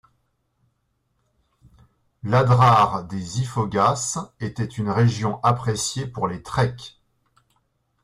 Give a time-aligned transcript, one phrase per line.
[2.23, 6.99] L'Adrar des Ifoghas était une région appréciée pour les treks.